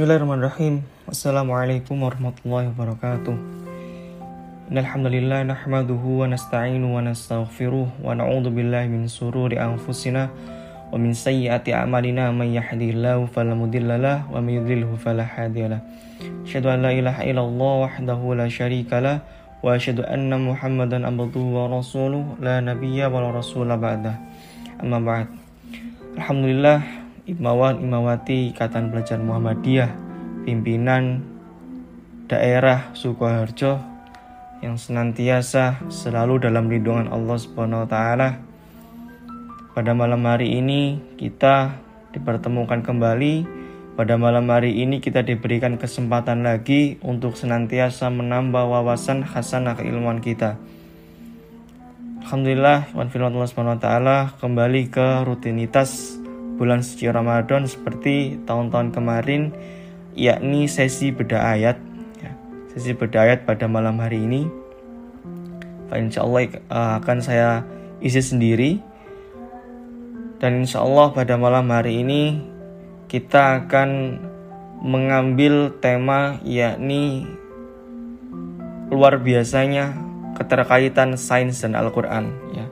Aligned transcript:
Bismillahirrahmanirrahim. 0.00 0.80
Assalamualaikum 1.12 2.00
warahmatullahi 2.00 2.72
wabarakatuh. 2.72 3.36
Innalhamdulillah 4.72 5.44
nahmaduhu 5.44 6.24
wa 6.24 6.32
nasta'inu 6.32 6.96
wa 6.96 7.04
nastaghfiruh 7.04 8.00
wa 8.00 8.16
na'udzu 8.16 8.48
billahi 8.48 8.88
min 8.88 9.12
sururi 9.12 9.60
anfusina 9.60 10.32
wa 10.88 10.96
min 10.96 11.12
sayyiati 11.12 11.76
a'malina 11.76 12.32
may 12.32 12.56
yahdihillahu 12.56 13.28
fala 13.28 13.52
mudhillalah 13.52 14.24
wa 14.24 14.40
may 14.40 14.56
yudlilhu 14.56 14.96
fala 14.96 15.20
hadiyalah. 15.20 15.84
Asyhadu 16.48 16.72
an 16.72 16.80
la 16.80 16.96
ilaha 16.96 17.20
illallah 17.20 17.72
wahdahu 17.84 18.40
la 18.40 18.48
syarikalah 18.48 19.20
wa 19.60 19.76
asyhadu 19.76 20.08
anna 20.08 20.40
Muhammadan 20.40 21.04
abduhu 21.04 21.60
wa 21.60 21.76
rasuluh 21.76 22.24
la 22.40 22.64
nabiyya 22.64 23.12
wa 23.12 23.20
la 23.20 23.36
rasula 23.36 23.76
ba'dah. 23.76 24.16
Amma 24.80 24.96
ba'd. 24.96 25.28
Alhamdulillah 26.16 26.99
Imawan 27.28 27.84
Imawati 27.84 28.48
Ikatan 28.48 28.88
Pelajar 28.88 29.20
Muhammadiyah 29.20 29.92
pimpinan 30.48 31.20
daerah 32.32 32.96
Sukoharjo 32.96 33.76
yang 34.64 34.80
senantiasa 34.80 35.84
selalu 35.92 36.40
dalam 36.40 36.72
lindungan 36.72 37.12
Allah 37.12 37.36
Subhanahu 37.36 37.84
wa 37.84 37.88
taala. 37.88 38.40
Pada 39.76 39.92
malam 39.92 40.24
hari 40.24 40.56
ini 40.56 40.96
kita 41.20 41.76
dipertemukan 42.16 42.80
kembali. 42.80 43.60
Pada 44.00 44.16
malam 44.16 44.48
hari 44.48 44.80
ini 44.80 45.04
kita 45.04 45.20
diberikan 45.20 45.76
kesempatan 45.76 46.40
lagi 46.40 46.96
untuk 47.04 47.36
senantiasa 47.36 48.08
menambah 48.08 48.64
wawasan 48.64 49.28
hasanah 49.28 49.76
keilmuan 49.76 50.24
kita. 50.24 50.56
Alhamdulillah, 52.24 52.96
Allah 52.96 53.48
Subhanahu 53.48 53.76
wa 53.76 53.82
taala 53.82 54.16
kembali 54.40 54.88
ke 54.88 55.24
rutinitas 55.28 56.19
bulan 56.60 56.84
suci 56.84 57.08
Ramadan 57.08 57.64
seperti 57.64 58.36
tahun-tahun 58.44 58.92
kemarin 58.92 59.48
yakni 60.12 60.68
sesi 60.68 61.08
beda 61.08 61.40
ayat. 61.56 61.80
Ya, 62.20 62.36
sesi 62.76 62.92
beda 62.92 63.24
ayat 63.24 63.48
pada 63.48 63.64
malam 63.64 63.96
hari 63.96 64.20
ini. 64.20 64.44
Insya 65.88 66.22
Allah 66.28 66.52
uh, 66.68 67.00
akan 67.00 67.18
saya 67.24 67.64
isi 68.04 68.20
sendiri. 68.20 68.76
Dan 70.36 70.68
insya 70.68 70.84
Allah 70.84 71.16
pada 71.16 71.40
malam 71.40 71.64
hari 71.72 72.04
ini 72.04 72.44
kita 73.08 73.64
akan 73.64 74.20
mengambil 74.84 75.72
tema 75.80 76.40
yakni 76.44 77.24
luar 78.92 79.16
biasanya 79.20 79.96
keterkaitan 80.36 81.16
sains 81.16 81.64
dan 81.64 81.72
Al-Quran 81.72 82.32
ya. 82.52 82.68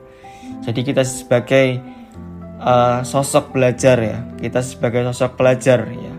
Jadi 0.69 0.81
kita 0.85 1.05
sebagai 1.05 1.81
uh, 2.63 3.01
sosok 3.07 3.55
belajar 3.55 3.97
ya. 3.99 4.19
Kita 4.39 4.61
sebagai 4.63 5.07
sosok 5.11 5.39
pelajar 5.39 5.87
ya. 5.89 6.15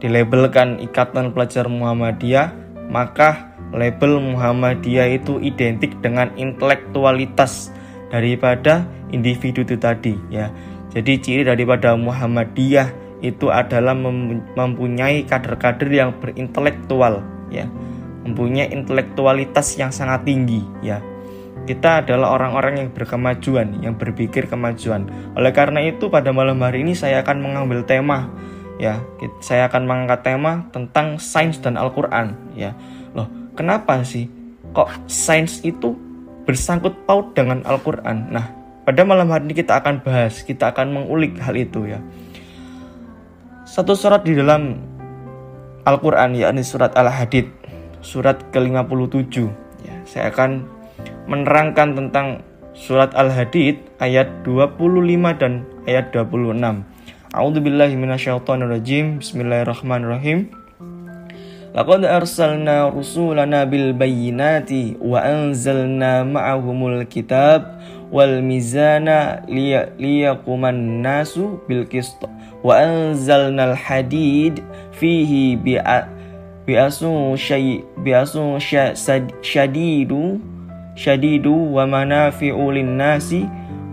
Dilabelkan 0.00 0.84
ikatan 0.84 1.32
pelajar 1.32 1.64
Muhammadiyah 1.68 2.52
maka 2.92 3.56
label 3.72 4.20
Muhammadiyah 4.20 5.16
itu 5.16 5.40
identik 5.40 5.96
dengan 6.04 6.28
intelektualitas 6.36 7.72
daripada 8.12 8.84
individu 9.08 9.64
itu 9.64 9.76
tadi 9.80 10.14
ya. 10.28 10.52
Jadi 10.92 11.18
ciri 11.18 11.42
daripada 11.42 11.96
Muhammadiyah 11.96 12.92
itu 13.24 13.48
adalah 13.48 13.96
mempunyai 13.96 15.24
kader-kader 15.24 15.88
yang 15.88 16.10
berintelektual 16.20 17.24
ya. 17.48 17.64
Mempunyai 18.28 18.72
intelektualitas 18.72 19.76
yang 19.76 19.92
sangat 19.92 20.24
tinggi 20.28 20.64
ya 20.80 21.00
kita 21.64 22.04
adalah 22.04 22.36
orang-orang 22.36 22.74
yang 22.84 22.90
berkemajuan, 22.92 23.80
yang 23.80 23.96
berpikir 23.96 24.44
kemajuan. 24.44 25.08
Oleh 25.32 25.52
karena 25.56 25.80
itu 25.80 26.12
pada 26.12 26.28
malam 26.30 26.60
hari 26.60 26.84
ini 26.84 26.92
saya 26.92 27.24
akan 27.24 27.40
mengambil 27.40 27.80
tema 27.88 28.28
ya, 28.76 29.00
saya 29.40 29.72
akan 29.72 29.88
mengangkat 29.88 30.20
tema 30.28 30.68
tentang 30.76 31.16
sains 31.16 31.56
dan 31.60 31.80
Al-Qur'an 31.80 32.36
ya. 32.52 32.76
Loh, 33.16 33.28
kenapa 33.56 34.04
sih 34.04 34.28
kok 34.76 34.92
sains 35.08 35.64
itu 35.64 35.96
bersangkut 36.44 36.92
paut 37.08 37.32
dengan 37.32 37.64
Al-Qur'an? 37.64 38.28
Nah, 38.28 38.46
pada 38.84 39.00
malam 39.08 39.32
hari 39.32 39.48
ini 39.48 39.54
kita 39.56 39.80
akan 39.80 40.04
bahas, 40.04 40.44
kita 40.44 40.68
akan 40.68 40.92
mengulik 40.92 41.40
hal 41.40 41.56
itu 41.56 41.88
ya. 41.88 42.00
Satu 43.64 43.96
surat 43.96 44.20
di 44.20 44.36
dalam 44.36 44.76
Al-Qur'an 45.88 46.36
yakni 46.36 46.60
surat 46.60 46.92
Al-Hadid, 46.92 47.48
surat 48.04 48.52
ke-57 48.52 49.34
ya. 49.88 49.96
Saya 50.04 50.28
akan 50.28 50.73
menerangkan 51.24 51.96
tentang 51.96 52.44
surat 52.74 53.14
Al-Hadid 53.14 53.78
ayat 54.02 54.28
25 54.42 55.40
dan 55.40 55.64
ayat 55.86 56.10
26. 56.10 56.84
A'udzubillahi 57.34 57.94
minasyaitonirrajim. 57.98 59.22
Bismillahirrahmanirrahim. 59.22 60.50
Laqad 61.74 62.06
arsalna 62.06 62.86
rusulana 62.86 63.66
bil 63.66 63.90
bayyinati 63.90 64.94
wa 65.02 65.18
anzalna 65.18 66.22
ma'ahumul 66.22 67.02
kitab 67.10 67.82
wal 68.14 68.38
mizana 68.38 69.42
liyaquman 69.50 71.02
nasu 71.02 71.58
bil 71.66 71.82
qist 71.90 72.22
wa 72.62 72.78
anzalna 72.78 73.74
al 73.74 73.76
hadid 73.76 74.62
fihi 74.94 75.58
bi'asu 75.58 77.34
syai 77.34 77.82
bi'asu 78.06 78.62
syadidu 79.42 80.38
syadidu 80.94 81.74
wa 81.74 81.86
manafi'u 81.86 82.70
linnasi 82.70 83.46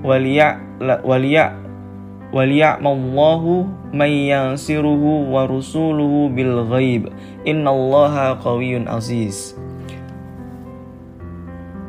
waliya 0.05 0.61
waliya 1.05 1.61
waliya'mallahu 2.31 3.67
may 3.91 4.31
yansiruhu 4.31 5.29
wa 5.35 5.45
rusuluhu 5.45 6.31
bil 6.31 6.63
ghaib. 6.71 7.11
Innallaha 7.43 8.39
qawiyyun 8.39 8.87
aziz. 8.87 9.53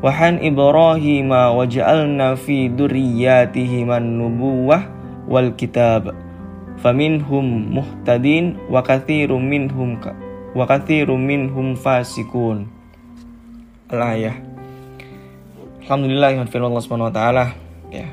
Wahan 0.03 0.43
Ibrahim 0.43 1.31
waj'alna 1.31 2.35
fi 2.35 2.67
durriyyatihi 2.67 3.87
man 3.87 4.19
nubuwah 4.19 4.83
wal 5.31 5.55
kitab. 5.55 6.11
Faminhum 6.83 7.71
muhtadin 7.79 8.59
wa 8.67 8.83
katsirum 8.83 9.47
minhum 9.47 10.03
wa 10.51 10.67
katsirum 10.67 11.23
minhum 11.23 11.79
fasikun 11.79 12.67
Al-ayah 13.87 14.52
Alhamdulillah 15.83 16.39
yang 16.39 16.47
firman 16.47 16.71
Allah 16.71 16.85
Subhanahu 16.87 17.11
wa 17.11 17.15
taala 17.15 17.45
ya. 17.91 18.07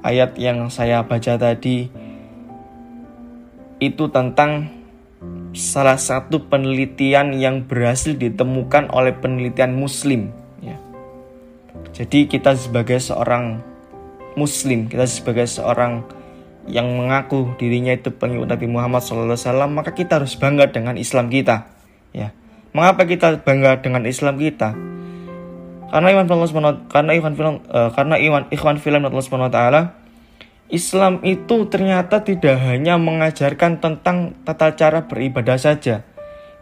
Ayat 0.00 0.40
yang 0.40 0.72
saya 0.72 1.04
baca 1.04 1.36
tadi 1.36 1.92
itu 3.76 4.04
tentang 4.08 4.72
salah 5.52 6.00
satu 6.00 6.48
penelitian 6.48 7.36
yang 7.36 7.68
berhasil 7.68 8.16
ditemukan 8.16 8.88
oleh 8.88 9.12
penelitian 9.12 9.76
muslim 9.76 10.32
ya. 10.64 10.80
Jadi 11.92 12.24
kita 12.24 12.56
sebagai 12.56 12.96
seorang 12.96 13.60
muslim, 14.32 14.88
kita 14.88 15.04
sebagai 15.04 15.44
seorang 15.44 16.08
yang 16.72 16.88
mengaku 16.88 17.52
dirinya 17.60 17.92
itu 17.92 18.08
pengikut 18.08 18.48
Nabi 18.48 18.64
Muhammad 18.64 19.04
SAW, 19.04 19.68
maka 19.68 19.92
kita 19.92 20.24
harus 20.24 20.36
bangga 20.40 20.72
dengan 20.72 20.96
Islam 20.96 21.28
kita. 21.28 21.68
Ya, 22.16 22.32
mengapa 22.72 23.04
kita 23.04 23.44
bangga 23.44 23.84
dengan 23.84 24.08
Islam 24.08 24.40
kita? 24.40 24.72
Karena 25.90 26.08
iman 26.14 26.26
Subhanahu 26.46 26.86
karena 26.86 27.12
iman 27.18 27.32
film 27.34 27.54
uh, 27.66 27.90
karena 27.90 28.16
iman 28.16 28.42
ikhwan 28.54 28.78
film 28.78 29.02
Allah 29.02 29.22
Subhanahu 29.26 29.50
wa 29.50 29.54
taala 29.54 29.82
Islam 30.70 31.18
itu 31.26 31.66
ternyata 31.66 32.22
tidak 32.22 32.54
hanya 32.62 32.94
mengajarkan 32.94 33.82
tentang 33.82 34.38
tata 34.46 34.70
cara 34.78 35.10
beribadah 35.10 35.58
saja. 35.58 36.06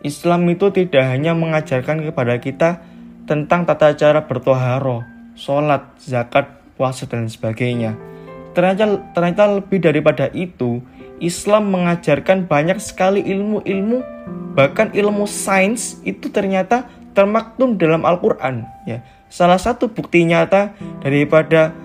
Islam 0.01 0.49
itu 0.49 0.73
tidak 0.73 1.05
hanya 1.13 1.37
mengajarkan 1.37 2.01
kepada 2.09 2.41
kita 2.41 2.81
tentang 3.29 3.69
tata 3.69 3.93
cara 3.93 4.25
bertoharo, 4.25 5.05
sholat, 5.37 5.93
zakat, 6.01 6.49
puasa, 6.81 7.05
dan 7.05 7.29
sebagainya. 7.29 8.01
Ternyata, 8.57 9.13
ternyata 9.13 9.61
lebih 9.61 9.85
daripada 9.85 10.33
itu, 10.33 10.81
Islam 11.21 11.69
mengajarkan 11.69 12.49
banyak 12.49 12.81
sekali 12.81 13.21
ilmu-ilmu, 13.21 14.01
bahkan 14.57 14.89
ilmu 14.97 15.29
sains 15.29 16.01
itu 16.09 16.33
ternyata 16.33 16.89
termaktum 17.13 17.77
dalam 17.77 18.09
Al-Quran. 18.09 18.65
Ya, 18.89 19.05
Salah 19.29 19.61
satu 19.61 19.93
bukti 19.93 20.25
nyata 20.25 20.73
daripada 21.05 21.77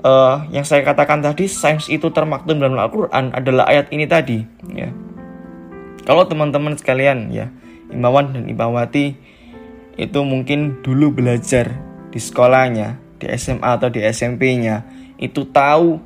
uh, 0.00 0.48
yang 0.48 0.64
saya 0.64 0.80
katakan 0.82 1.20
tadi 1.20 1.50
sains 1.50 1.92
itu 1.92 2.08
termaktum 2.08 2.56
dalam 2.56 2.80
Al-Qur'an 2.80 3.32
adalah 3.36 3.68
ayat 3.68 3.92
ini 3.92 4.08
tadi 4.08 4.40
ya. 4.72 4.88
Kalau 6.06 6.24
teman-teman 6.24 6.78
sekalian 6.78 7.34
ya, 7.34 7.50
Imawan 7.90 8.30
dan 8.32 8.46
Imawati 8.46 9.18
itu 9.98 10.20
mungkin 10.22 10.80
dulu 10.80 11.12
belajar 11.12 11.76
di 12.14 12.20
sekolahnya, 12.22 12.96
di 13.18 13.26
SMA 13.34 13.66
atau 13.66 13.90
di 13.90 14.00
SMP-nya, 14.06 14.86
itu 15.18 15.44
tahu 15.50 15.98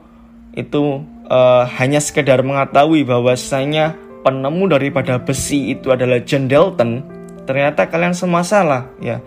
itu 0.57 1.05
uh, 1.29 1.69
hanya 1.79 2.01
sekedar 2.01 2.41
mengetahui 2.41 3.05
bahwasanya 3.05 3.95
penemu 4.25 4.65
daripada 4.73 5.21
besi 5.21 5.77
itu 5.77 5.93
adalah 5.93 6.19
John 6.25 6.49
Dalton, 6.49 7.05
ternyata 7.45 7.87
kalian 7.93 8.17
semua 8.17 8.41
salah 8.41 8.89
ya 9.05 9.21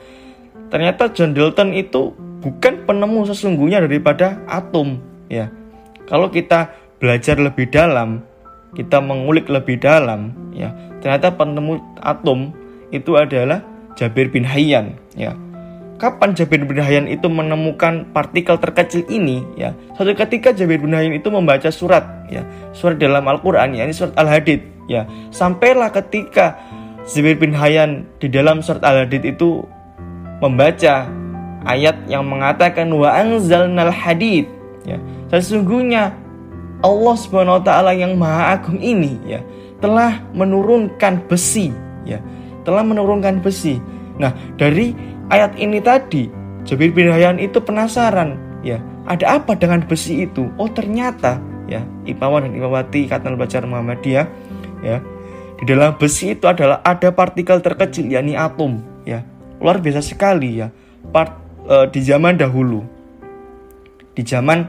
ternyata 0.74 1.14
John 1.14 1.38
Dalton 1.38 1.70
itu 1.78 2.18
bukan 2.42 2.90
penemu 2.90 3.30
sesungguhnya 3.30 3.86
daripada 3.86 4.42
atom 4.50 4.98
ya. 5.30 5.54
Kalau 6.10 6.34
kita 6.34 6.74
belajar 6.98 7.38
lebih 7.38 7.70
dalam 7.70 8.26
kita 8.74 8.98
mengulik 8.98 9.46
lebih 9.54 9.78
dalam 9.78 10.34
ya 10.50 10.74
ternyata 10.98 11.30
penemu 11.30 11.78
atom 12.02 12.50
itu 12.90 13.14
adalah 13.14 13.62
Jabir 13.94 14.34
bin 14.34 14.42
Hayyan 14.42 14.98
ya. 15.14 15.38
Kapan 16.02 16.34
Jabir 16.34 16.66
bin 16.66 16.82
Hayyan 16.82 17.06
itu 17.06 17.30
menemukan 17.30 18.10
partikel 18.12 18.58
terkecil 18.58 19.06
ini 19.14 19.46
ya? 19.54 19.78
Suatu 19.94 20.12
ketika 20.18 20.52
Jabir 20.52 20.82
bin 20.82 20.92
Hayyan 20.92 21.14
itu 21.14 21.30
membaca 21.30 21.70
surat 21.70 22.26
ya 22.34 22.42
surat 22.74 22.98
dalam 22.98 23.24
Al-Qur'an 23.30 23.78
ya 23.78 23.86
ini 23.86 23.94
surat 23.94 24.18
Al-Hadid 24.18 24.90
ya. 24.90 25.06
Sampailah 25.30 25.94
ketika 25.94 26.58
Jabir 27.06 27.38
bin 27.38 27.54
Hayyan 27.54 28.10
di 28.18 28.28
dalam 28.28 28.66
surat 28.66 28.82
Al-Hadid 28.82 29.38
itu 29.38 29.64
membaca 30.44 31.08
ayat 31.64 31.96
yang 32.12 32.28
mengatakan 32.28 32.92
wa 32.92 33.08
anzalnal 33.08 33.94
hadid 33.94 34.44
ya 34.84 35.00
sesungguhnya 35.32 36.12
Allah 36.84 37.16
Subhanahu 37.16 37.58
wa 37.60 37.64
taala 37.64 37.96
yang 37.96 38.20
maha 38.20 38.60
agung 38.60 38.84
ini 38.84 39.16
ya 39.24 39.40
telah 39.80 40.20
menurunkan 40.36 41.24
besi 41.32 41.72
ya 42.04 42.20
telah 42.68 42.84
menurunkan 42.84 43.40
besi 43.40 43.80
nah 44.20 44.36
dari 44.60 45.14
ayat 45.34 45.56
ini 45.58 45.80
tadi, 45.80 46.28
Jabir 46.68 46.92
bin 46.92 47.10
Hayyan 47.10 47.42
itu 47.42 47.58
penasaran, 47.58 48.38
ya, 48.66 48.82
ada 49.10 49.42
apa 49.42 49.58
dengan 49.58 49.82
besi 49.86 50.30
itu? 50.30 50.50
Oh, 50.62 50.68
ternyata 50.68 51.42
ya, 51.66 51.82
Imawan 52.06 52.46
dan 52.46 52.54
Imawati 52.54 53.08
kata 53.08 53.34
Bacar 53.34 53.64
Muhammadiyah, 53.66 54.28
ya. 54.86 55.02
Di 55.58 55.64
dalam 55.70 55.96
besi 55.96 56.36
itu 56.36 56.44
adalah 56.50 56.84
ada 56.84 57.10
partikel 57.10 57.64
terkecil 57.64 58.12
yakni 58.12 58.36
atom. 58.36 58.84
Luar 59.64 59.80
biasa 59.80 60.04
sekali 60.04 60.60
ya. 60.60 60.68
Part 61.10 61.32
e, 61.64 61.76
di 61.96 62.04
zaman 62.04 62.36
dahulu. 62.36 62.84
Di 64.14 64.22
zaman 64.22 64.68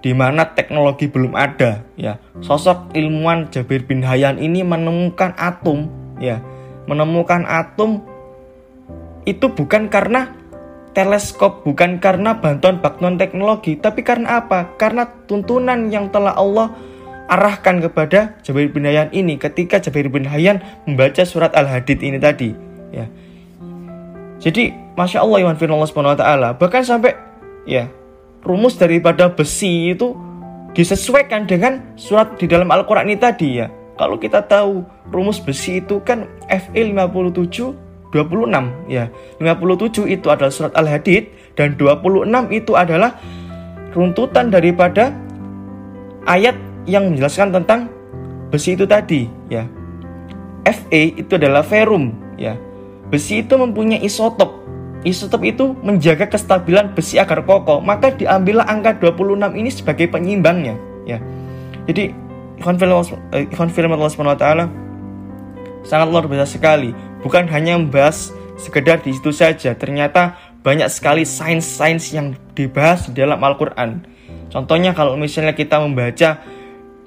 di 0.00 0.16
mana 0.16 0.56
teknologi 0.56 1.12
belum 1.12 1.36
ada, 1.36 1.84
ya. 2.00 2.16
Sosok 2.40 2.96
ilmuwan 2.96 3.52
Jabir 3.52 3.84
bin 3.84 4.00
Hayyan 4.00 4.40
ini 4.40 4.64
menemukan 4.64 5.36
atom, 5.36 5.92
ya. 6.16 6.40
Menemukan 6.88 7.44
atom 7.44 8.00
itu 9.28 9.52
bukan 9.52 9.92
karena 9.92 10.32
teleskop, 10.96 11.62
bukan 11.68 12.00
karena 12.00 12.40
bantuan 12.40 12.80
bantuan 12.80 13.20
teknologi, 13.20 13.76
tapi 13.76 14.00
karena 14.00 14.40
apa? 14.40 14.72
Karena 14.80 15.04
tuntunan 15.28 15.92
yang 15.92 16.08
telah 16.08 16.34
Allah 16.34 16.72
arahkan 17.30 17.78
kepada 17.84 18.40
Jabir 18.42 18.72
bin 18.72 18.88
Hayyan 18.88 19.12
ini 19.14 19.38
ketika 19.38 19.78
Jabir 19.78 20.10
bin 20.10 20.26
Hayyan 20.26 20.64
membaca 20.88 21.22
surat 21.22 21.52
Al-Hadid 21.52 22.00
ini 22.00 22.16
tadi, 22.16 22.56
ya. 22.90 23.06
Jadi, 24.40 24.72
masya 24.96 25.20
Allah, 25.20 25.44
Iwan 25.44 25.56
Allah 25.56 25.88
Subhanahu 25.88 26.16
Wa 26.16 26.20
Taala 26.20 26.48
bahkan 26.56 26.80
sampai 26.80 27.12
ya 27.68 27.92
rumus 28.40 28.80
daripada 28.80 29.28
besi 29.28 29.92
itu 29.92 30.16
disesuaikan 30.72 31.44
dengan 31.44 31.92
surat 32.00 32.40
di 32.40 32.48
dalam 32.48 32.72
Al-Quran 32.72 33.12
ini 33.12 33.18
tadi 33.20 33.60
ya. 33.60 33.68
Kalau 34.00 34.16
kita 34.16 34.40
tahu 34.48 34.80
rumus 35.12 35.36
besi 35.36 35.84
itu 35.84 36.00
kan 36.00 36.24
FE 36.48 36.80
57 36.80 37.76
26 38.10 38.88
ya. 38.88 39.12
57 39.38 40.08
itu 40.08 40.26
adalah 40.32 40.48
surat 40.48 40.72
Al-Hadid 40.72 41.28
dan 41.54 41.76
26 41.76 42.24
itu 42.48 42.72
adalah 42.74 43.20
runtutan 43.92 44.48
daripada 44.48 45.12
ayat 46.24 46.56
yang 46.88 47.12
menjelaskan 47.12 47.52
tentang 47.52 47.92
besi 48.48 48.72
itu 48.72 48.88
tadi 48.88 49.28
ya. 49.52 49.68
Fe 50.70 51.18
itu 51.18 51.34
adalah 51.34 51.66
ferum 51.66 52.14
ya. 52.38 52.54
Besi 53.10 53.42
itu 53.42 53.58
mempunyai 53.58 54.00
isotop. 54.06 54.62
Isotop 55.02 55.42
itu 55.42 55.74
menjaga 55.82 56.30
kestabilan 56.30 56.94
besi 56.94 57.18
agar 57.18 57.42
kokoh, 57.42 57.82
maka 57.82 58.14
diambillah 58.14 58.68
angka 58.70 58.96
26 59.02 59.58
ini 59.58 59.70
sebagai 59.72 60.06
penyimbangnya 60.12 60.78
ya. 61.08 61.18
Jadi 61.90 62.14
ikhwan 62.60 62.76
film 63.72 63.90
Allah 63.96 64.36
taala 64.36 64.64
sangat 65.82 66.06
luar 66.12 66.28
biasa 66.28 66.60
sekali 66.60 66.92
bukan 67.24 67.48
hanya 67.48 67.80
membahas 67.80 68.30
sekedar 68.60 69.00
di 69.00 69.16
situ 69.16 69.32
saja. 69.32 69.72
Ternyata 69.72 70.36
banyak 70.60 70.92
sekali 70.92 71.24
sains-sains 71.24 72.12
yang 72.12 72.36
dibahas 72.52 73.08
di 73.08 73.16
dalam 73.24 73.40
Al-Quran. 73.40 74.04
Contohnya 74.52 74.92
kalau 74.92 75.16
misalnya 75.16 75.56
kita 75.56 75.80
membaca 75.80 76.44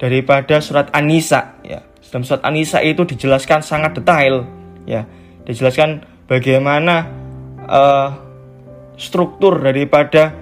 daripada 0.02 0.58
surat 0.58 0.90
An-Nisa 0.90 1.62
ya. 1.62 1.86
Dalam 2.10 2.26
surat 2.26 2.42
An-Nisa 2.42 2.82
itu 2.82 3.06
dijelaskan 3.06 3.62
sangat 3.62 3.94
detail 3.94 4.42
ya. 4.82 5.06
Dijelaskan 5.44 6.04
bagaimana 6.28 7.08
uh, 7.68 8.08
struktur 8.96 9.60
daripada 9.60 10.32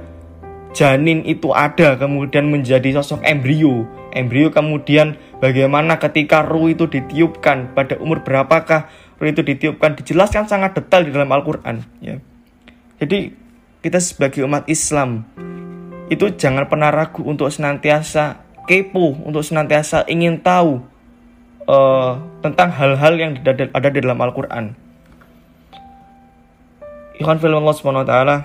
janin 0.73 1.23
itu 1.29 1.53
ada 1.53 1.99
kemudian 2.01 2.49
menjadi 2.49 2.97
sosok 3.01 3.23
embrio. 3.27 3.85
Embrio 4.13 4.53
kemudian 4.53 5.17
bagaimana 5.41 5.97
ketika 5.97 6.45
ruh 6.45 6.73
itu 6.73 6.89
ditiupkan 6.89 7.73
pada 7.73 7.97
umur 8.01 8.25
berapakah 8.25 8.89
itu 9.23 9.39
ditiupkan 9.39 9.95
dijelaskan 9.95 10.51
sangat 10.51 10.75
detail 10.75 11.07
di 11.07 11.15
dalam 11.15 11.31
Al-Quran 11.31 11.79
ya. 12.03 12.19
Jadi 12.99 13.31
kita 13.79 14.03
sebagai 14.03 14.43
umat 14.47 14.67
Islam 14.67 15.23
itu 16.11 16.27
jangan 16.35 16.67
pernah 16.67 16.91
ragu 16.91 17.23
untuk 17.23 17.49
senantiasa 17.49 18.43
kepo, 18.67 19.15
untuk 19.23 19.47
senantiasa 19.47 20.07
ingin 20.11 20.43
tahu 20.43 20.83
uh, 21.71 22.19
tentang 22.43 22.75
hal-hal 22.75 23.15
yang 23.15 23.33
ada 23.47 23.89
di 23.91 23.99
dalam 24.03 24.19
Al-Quran. 24.19 24.75
Ikhwan 27.23 27.39
film 27.39 27.63
Allah 27.63 28.03
taala 28.03 28.37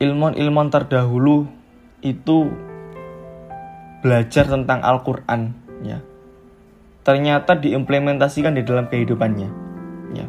ilmuwan-ilmuwan 0.00 0.72
terdahulu 0.72 1.44
itu 2.00 2.48
belajar 4.00 4.48
tentang 4.48 4.80
Al-Quran 4.80 5.52
ya 5.84 6.00
ternyata 7.04 7.60
diimplementasikan 7.60 8.56
di 8.56 8.64
dalam 8.64 8.88
kehidupannya. 8.88 9.48
Ya. 10.16 10.26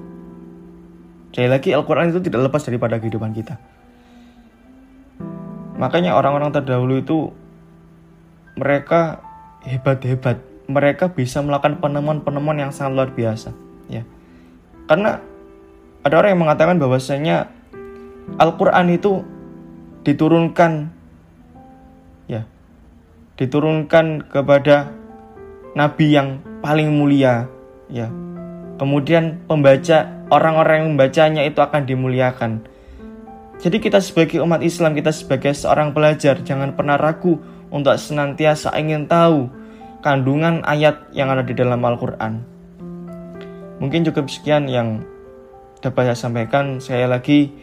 Sekali 1.32 1.48
lagi 1.48 1.70
Al-Quran 1.72 2.12
itu 2.12 2.20
tidak 2.20 2.52
lepas 2.52 2.68
daripada 2.68 3.00
kehidupan 3.00 3.32
kita. 3.32 3.56
Makanya 5.80 6.20
orang-orang 6.20 6.52
terdahulu 6.52 7.00
itu 7.00 7.32
mereka 8.60 9.24
hebat-hebat. 9.64 10.44
Mereka 10.68 11.16
bisa 11.16 11.40
melakukan 11.40 11.80
penemuan-penemuan 11.80 12.68
yang 12.68 12.72
sangat 12.76 12.92
luar 12.96 13.12
biasa. 13.16 13.65
Karena 14.86 15.18
ada 16.06 16.16
orang 16.22 16.38
yang 16.38 16.42
mengatakan 16.46 16.78
bahwasanya 16.78 17.50
Al-Quran 18.38 18.94
itu 18.94 19.25
diturunkan 20.06 20.94
ya 22.30 22.46
diturunkan 23.42 24.30
kepada 24.30 24.94
nabi 25.74 26.13
yang 26.13 26.42
paling 26.62 26.94
mulia 26.94 27.50
ya. 27.89 28.13
Kemudian 28.75 29.42
pembaca 29.50 30.27
orang-orang 30.30 30.75
yang 30.84 30.89
membacanya 30.94 31.42
itu 31.48 31.63
akan 31.63 31.88
dimuliakan. 31.88 32.51
Jadi 33.56 33.80
kita 33.80 34.04
sebagai 34.04 34.44
umat 34.44 34.62
Islam 34.62 34.94
kita 34.94 35.15
sebagai 35.15 35.56
seorang 35.56 35.96
pelajar 35.96 36.44
jangan 36.44 36.75
pernah 36.75 37.00
ragu 37.00 37.39
untuk 37.72 37.96
senantiasa 37.96 38.75
ingin 38.77 39.08
tahu 39.10 39.50
kandungan 40.06 40.62
ayat 40.68 41.08
yang 41.15 41.32
ada 41.32 41.42
di 41.42 41.56
dalam 41.56 41.82
Al-Quran 41.82 42.55
mungkin 43.86 44.01
cukup 44.10 44.25
sekian 44.25 44.65
yang 44.65 45.06
dapat 45.80 46.10
saya 46.10 46.18
sampaikan 46.18 46.82
saya 46.82 47.06
lagi 47.06 47.54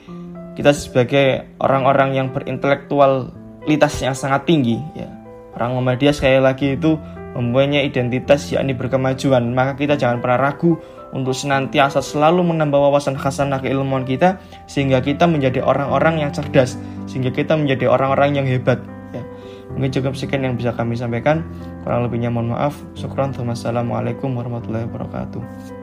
kita 0.55 0.71
sebagai 0.71 1.59
orang-orang 1.59 2.15
yang 2.15 2.31
berintelektualitas 2.31 3.99
yang 3.99 4.15
sangat 4.15 4.47
tinggi 4.47 4.79
ya 4.95 5.11
orang 5.59 5.75
Muhammadiyah 5.75 6.15
sekali 6.15 6.39
lagi 6.39 6.79
itu 6.79 6.95
mempunyai 7.33 7.89
identitas 7.89 8.53
yakni 8.53 8.77
berkemajuan, 8.77 9.57
maka 9.57 9.77
kita 9.77 9.97
jangan 9.97 10.21
pernah 10.21 10.53
ragu 10.53 10.77
untuk 11.13 11.33
senantiasa 11.33 12.01
selalu 12.05 12.45
menambah 12.53 12.77
wawasan 12.77 13.17
khasanah 13.17 13.61
keilmuan 13.61 14.05
kita 14.05 14.41
sehingga 14.69 15.01
kita 15.01 15.29
menjadi 15.29 15.65
orang-orang 15.65 16.25
yang 16.25 16.31
cerdas, 16.33 16.77
sehingga 17.09 17.33
kita 17.33 17.57
menjadi 17.57 17.89
orang-orang 17.89 18.37
yang 18.37 18.47
hebat. 18.49 18.81
Ya. 19.13 19.25
Mungkin 19.73 19.93
cukup 19.93 20.13
sekian 20.17 20.45
yang 20.45 20.57
bisa 20.57 20.73
kami 20.77 20.97
sampaikan. 20.97 21.45
Kurang 21.85 22.09
lebihnya 22.09 22.29
mohon 22.29 22.53
maaf. 22.53 22.77
Syukran. 22.93 23.33
Wassalamualaikum 23.33 24.37
warahmatullahi 24.37 24.85
wabarakatuh. 24.89 25.82